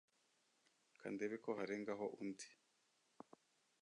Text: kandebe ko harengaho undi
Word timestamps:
kandebe 0.99 1.35
ko 1.43 1.49
harengaho 1.57 2.05
undi 2.21 2.47